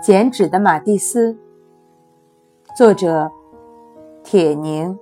[0.00, 1.36] 剪纸的马蒂斯，
[2.74, 3.30] 作者
[4.24, 4.98] 铁凝。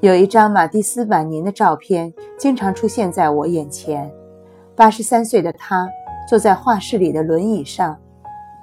[0.00, 4.10] 有一张马蒂斯晚年的照片，经常出现在我眼前。
[4.74, 5.86] 八十三岁的他
[6.26, 8.00] 坐在画室里的轮椅上，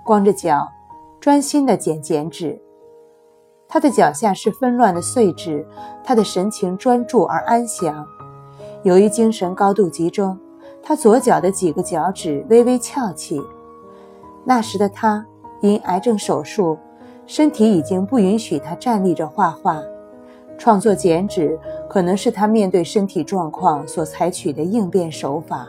[0.03, 0.67] 光着脚，
[1.19, 2.59] 专心地剪剪纸。
[3.67, 5.63] 他的脚下是纷乱的碎纸，
[6.03, 8.03] 他的神情专注而安详。
[8.81, 10.39] 由于精神高度集中，
[10.81, 13.39] 他左脚的几个脚趾微微翘起。
[14.43, 15.25] 那时的他
[15.61, 16.77] 因癌症手术，
[17.25, 19.81] 身体已经不允许他站立着画画。
[20.57, 21.57] 创作剪纸
[21.89, 25.67] 可能是他面对身体状况所采取的应变手法。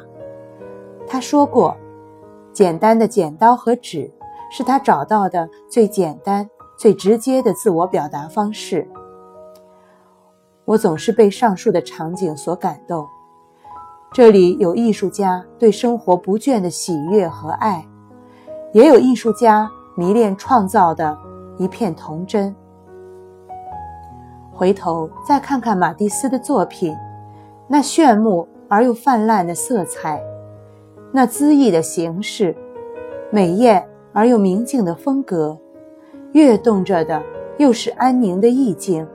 [1.06, 1.76] 他说过
[2.52, 4.10] ：“简单的剪刀和纸
[4.50, 6.48] 是他找到的最简单、
[6.78, 8.86] 最直接的自我表达方式。”
[10.64, 13.06] 我总是被上述的场景所感动。
[14.12, 17.86] 这里有艺术家对生活不倦的喜悦和爱。
[18.72, 21.16] 也有艺术家迷恋创造的
[21.58, 22.54] 一片童真。
[24.52, 26.96] 回头再看看马蒂斯的作品，
[27.68, 30.22] 那炫目而又泛滥的色彩，
[31.12, 32.56] 那恣意的形式，
[33.30, 35.58] 美艳而又明净的风格，
[36.32, 37.22] 跃动着的
[37.58, 39.06] 又是安宁的意境。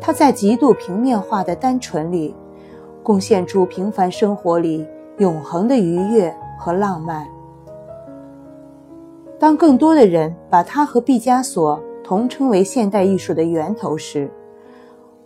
[0.00, 2.34] 他在极度平面化的单纯里，
[3.02, 4.86] 贡献出平凡生活里
[5.18, 7.26] 永恒的愉悦和浪漫。
[9.44, 14.32] 当更多的人把他和毕加索同称为现代艺术的源头时，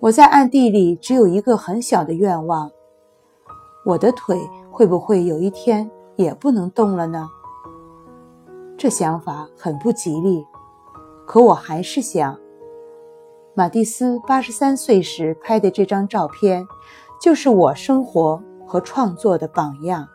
[0.00, 2.68] 我在暗地里只有一个很小的愿望：
[3.84, 4.36] 我的腿
[4.72, 7.28] 会不会有一天也不能动了呢？
[8.76, 10.44] 这想法很不吉利，
[11.24, 12.36] 可我还是想。
[13.54, 16.66] 马蒂斯八十三岁时拍的这张照片，
[17.22, 20.08] 就是我生活和创作的榜样。